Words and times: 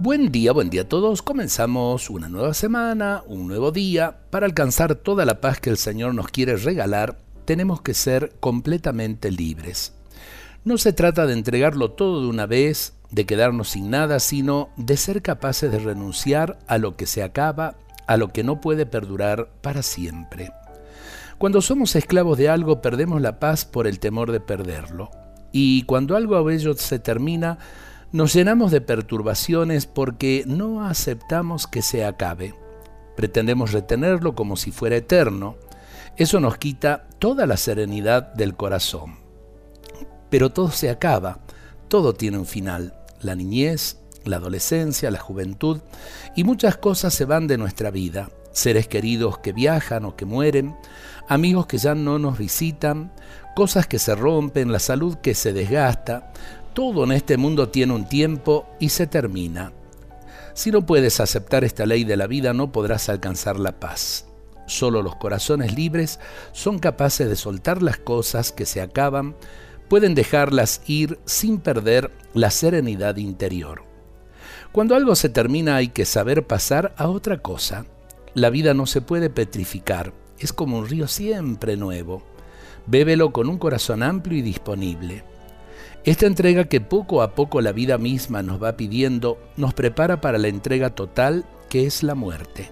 Buen 0.00 0.30
día, 0.30 0.52
buen 0.52 0.70
día 0.70 0.82
a 0.82 0.88
todos. 0.88 1.22
Comenzamos 1.22 2.08
una 2.08 2.28
nueva 2.28 2.54
semana, 2.54 3.24
un 3.26 3.48
nuevo 3.48 3.72
día. 3.72 4.20
Para 4.30 4.46
alcanzar 4.46 4.94
toda 4.94 5.24
la 5.24 5.40
paz 5.40 5.58
que 5.58 5.70
el 5.70 5.76
Señor 5.76 6.14
nos 6.14 6.28
quiere 6.28 6.54
regalar, 6.54 7.18
tenemos 7.44 7.82
que 7.82 7.94
ser 7.94 8.32
completamente 8.38 9.32
libres. 9.32 9.94
No 10.62 10.78
se 10.78 10.92
trata 10.92 11.26
de 11.26 11.32
entregarlo 11.32 11.90
todo 11.90 12.22
de 12.22 12.28
una 12.28 12.46
vez, 12.46 12.92
de 13.10 13.26
quedarnos 13.26 13.70
sin 13.70 13.90
nada, 13.90 14.20
sino 14.20 14.68
de 14.76 14.96
ser 14.96 15.20
capaces 15.20 15.72
de 15.72 15.80
renunciar 15.80 16.60
a 16.68 16.78
lo 16.78 16.96
que 16.96 17.06
se 17.06 17.24
acaba, 17.24 17.74
a 18.06 18.16
lo 18.16 18.28
que 18.28 18.44
no 18.44 18.60
puede 18.60 18.86
perdurar 18.86 19.50
para 19.62 19.82
siempre. 19.82 20.52
Cuando 21.38 21.60
somos 21.60 21.96
esclavos 21.96 22.38
de 22.38 22.48
algo 22.48 22.80
perdemos 22.80 23.20
la 23.20 23.40
paz 23.40 23.64
por 23.64 23.88
el 23.88 23.98
temor 23.98 24.30
de 24.30 24.38
perderlo. 24.38 25.10
Y 25.50 25.82
cuando 25.82 26.14
algo 26.14 26.36
a 26.36 26.54
ello 26.54 26.74
se 26.74 27.00
termina, 27.00 27.58
nos 28.10 28.32
llenamos 28.32 28.70
de 28.70 28.80
perturbaciones 28.80 29.86
porque 29.86 30.44
no 30.46 30.84
aceptamos 30.86 31.66
que 31.66 31.82
se 31.82 32.04
acabe. 32.04 32.54
Pretendemos 33.16 33.72
retenerlo 33.72 34.34
como 34.34 34.56
si 34.56 34.70
fuera 34.70 34.96
eterno. 34.96 35.56
Eso 36.16 36.40
nos 36.40 36.56
quita 36.56 37.06
toda 37.18 37.46
la 37.46 37.56
serenidad 37.56 38.32
del 38.34 38.56
corazón. 38.56 39.16
Pero 40.30 40.50
todo 40.50 40.70
se 40.70 40.90
acaba, 40.90 41.40
todo 41.88 42.14
tiene 42.14 42.38
un 42.38 42.46
final. 42.46 42.94
La 43.20 43.34
niñez, 43.34 43.98
la 44.24 44.36
adolescencia, 44.36 45.10
la 45.10 45.18
juventud 45.18 45.80
y 46.36 46.44
muchas 46.44 46.76
cosas 46.76 47.14
se 47.14 47.24
van 47.24 47.46
de 47.46 47.58
nuestra 47.58 47.90
vida. 47.90 48.30
Seres 48.52 48.88
queridos 48.88 49.38
que 49.38 49.52
viajan 49.52 50.04
o 50.04 50.16
que 50.16 50.24
mueren, 50.24 50.76
amigos 51.28 51.66
que 51.66 51.78
ya 51.78 51.94
no 51.94 52.18
nos 52.18 52.38
visitan, 52.38 53.12
cosas 53.54 53.86
que 53.86 53.98
se 53.98 54.14
rompen, 54.14 54.72
la 54.72 54.78
salud 54.78 55.16
que 55.16 55.34
se 55.34 55.52
desgasta, 55.52 56.32
todo 56.74 57.04
en 57.04 57.12
este 57.12 57.36
mundo 57.36 57.68
tiene 57.68 57.94
un 57.94 58.08
tiempo 58.08 58.66
y 58.78 58.90
se 58.90 59.06
termina. 59.06 59.72
Si 60.54 60.70
no 60.70 60.84
puedes 60.84 61.20
aceptar 61.20 61.64
esta 61.64 61.86
ley 61.86 62.04
de 62.04 62.16
la 62.16 62.26
vida 62.26 62.52
no 62.52 62.72
podrás 62.72 63.08
alcanzar 63.08 63.60
la 63.60 63.78
paz. 63.78 64.26
Solo 64.66 65.02
los 65.02 65.16
corazones 65.16 65.74
libres 65.74 66.20
son 66.52 66.78
capaces 66.78 67.28
de 67.28 67.36
soltar 67.36 67.82
las 67.82 67.96
cosas 67.96 68.52
que 68.52 68.66
se 68.66 68.80
acaban, 68.80 69.36
pueden 69.88 70.14
dejarlas 70.14 70.82
ir 70.86 71.18
sin 71.24 71.58
perder 71.58 72.10
la 72.34 72.50
serenidad 72.50 73.16
interior. 73.16 73.84
Cuando 74.72 74.94
algo 74.94 75.16
se 75.16 75.30
termina 75.30 75.76
hay 75.76 75.88
que 75.88 76.04
saber 76.04 76.46
pasar 76.46 76.94
a 76.98 77.08
otra 77.08 77.38
cosa. 77.38 77.86
La 78.34 78.50
vida 78.50 78.74
no 78.74 78.86
se 78.86 79.00
puede 79.00 79.30
petrificar, 79.30 80.12
es 80.38 80.52
como 80.52 80.78
un 80.78 80.88
río 80.88 81.08
siempre 81.08 81.76
nuevo. 81.76 82.22
Bébelo 82.86 83.32
con 83.32 83.48
un 83.48 83.58
corazón 83.58 84.02
amplio 84.02 84.38
y 84.38 84.42
disponible. 84.42 85.24
Esta 86.08 86.24
entrega 86.24 86.64
que 86.64 86.80
poco 86.80 87.20
a 87.20 87.34
poco 87.34 87.60
la 87.60 87.70
vida 87.70 87.98
misma 87.98 88.42
nos 88.42 88.62
va 88.62 88.78
pidiendo 88.78 89.38
nos 89.58 89.74
prepara 89.74 90.22
para 90.22 90.38
la 90.38 90.48
entrega 90.48 90.88
total 90.88 91.44
que 91.68 91.84
es 91.84 92.02
la 92.02 92.14
muerte. 92.14 92.70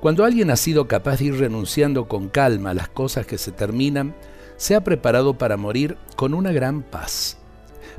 Cuando 0.00 0.24
alguien 0.24 0.50
ha 0.50 0.56
sido 0.56 0.88
capaz 0.88 1.18
de 1.18 1.26
ir 1.26 1.34
renunciando 1.38 2.08
con 2.08 2.30
calma 2.30 2.70
a 2.70 2.74
las 2.74 2.88
cosas 2.88 3.26
que 3.26 3.36
se 3.36 3.52
terminan, 3.52 4.16
se 4.56 4.74
ha 4.74 4.82
preparado 4.82 5.36
para 5.36 5.58
morir 5.58 5.98
con 6.16 6.32
una 6.32 6.50
gran 6.50 6.80
paz. 6.80 7.36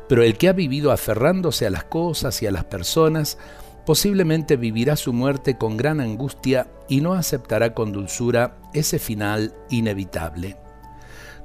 Pero 0.10 0.24
el 0.24 0.40
que 0.40 0.50
ha 0.50 0.54
vivido 0.54 0.92
aferrándose 0.92 1.68
a 1.68 1.70
las 1.70 1.84
cosas 1.84 2.42
y 2.42 2.48
a 2.48 2.52
las 2.52 2.64
personas, 2.64 3.38
posiblemente 3.86 4.58
vivirá 4.58 4.96
su 4.96 5.14
muerte 5.14 5.60
con 5.60 5.78
gran 5.78 6.02
angustia 6.02 6.68
y 6.90 7.02
no 7.02 7.14
aceptará 7.14 7.76
con 7.76 7.92
dulzura 7.92 8.58
ese 8.74 8.98
final 8.98 9.54
inevitable. 9.70 10.58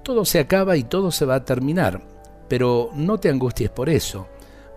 Todo 0.03 0.25
se 0.25 0.39
acaba 0.39 0.79
y 0.79 0.83
todo 0.83 1.11
se 1.11 1.27
va 1.27 1.35
a 1.35 1.45
terminar, 1.45 2.12
pero 2.53 2.91
no 2.95 3.17
te 3.17 3.31
angusties 3.31 3.71
por 3.71 3.89
eso, 3.89 4.29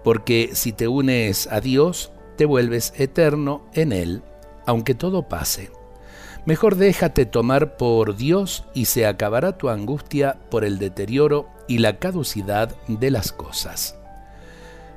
porque 0.01 0.51
si 0.53 0.71
te 0.71 0.87
unes 0.87 1.45
a 1.51 1.59
Dios, 1.59 2.09
te 2.37 2.45
vuelves 2.45 2.93
eterno 2.95 3.63
en 3.73 3.91
Él, 3.91 4.21
aunque 4.65 4.95
todo 4.95 5.27
pase. 5.27 5.71
Mejor 6.45 6.77
déjate 6.77 7.25
tomar 7.25 7.75
por 7.75 8.15
Dios 8.15 8.63
y 8.73 8.85
se 8.85 9.05
acabará 9.05 9.57
tu 9.57 9.67
angustia 9.67 10.37
por 10.49 10.63
el 10.63 10.79
deterioro 10.79 11.49
y 11.67 11.79
la 11.79 11.99
caducidad 11.99 12.73
de 12.87 13.11
las 13.11 13.33
cosas. 13.33 13.97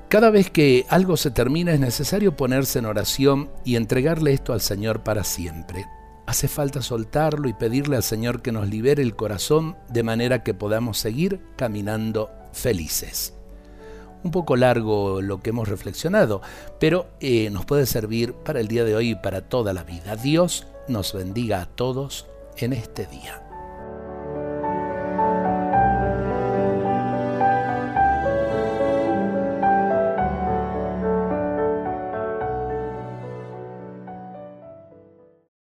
Cada 0.06 0.30
vez 0.30 0.48
que 0.48 0.86
algo 0.88 1.16
se 1.16 1.32
termina 1.32 1.72
es 1.72 1.80
necesario 1.80 2.36
ponerse 2.36 2.78
en 2.78 2.86
oración 2.86 3.50
y 3.64 3.74
entregarle 3.74 4.32
esto 4.32 4.53
al 4.53 4.60
Señor 4.60 5.03
para 5.03 5.24
siempre. 5.24 5.86
Hace 6.28 6.47
falta 6.47 6.83
soltarlo 6.83 7.49
y 7.49 7.55
pedirle 7.55 7.97
al 7.97 8.03
Señor 8.03 8.43
que 8.43 8.53
nos 8.53 8.69
libere 8.69 9.03
el 9.03 9.16
corazón 9.16 9.78
de 9.89 10.03
manera 10.03 10.43
que 10.43 10.53
podamos 10.53 10.99
seguir 10.99 11.41
caminando 11.56 12.31
felices. 12.53 13.33
Un 14.22 14.31
poco 14.31 14.55
largo 14.55 15.22
lo 15.22 15.41
que 15.41 15.49
hemos 15.49 15.69
reflexionado, 15.69 16.43
pero 16.78 17.06
eh, 17.21 17.49
nos 17.49 17.65
puede 17.65 17.87
servir 17.87 18.34
para 18.34 18.61
el 18.61 18.69
día 18.69 18.84
de 18.84 18.94
hoy 18.94 19.12
y 19.12 19.15
para 19.15 19.49
toda 19.49 19.72
la 19.72 19.84
vida. 19.84 20.16
Dios 20.16 20.66
nos 20.87 21.15
bendiga 21.15 21.62
a 21.62 21.66
todos 21.66 22.27
en 22.59 22.75
este 22.75 23.06
día. 23.06 23.47